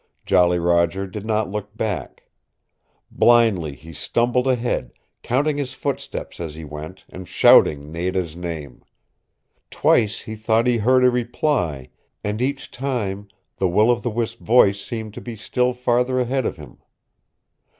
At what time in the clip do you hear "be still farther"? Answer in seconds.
15.21-16.19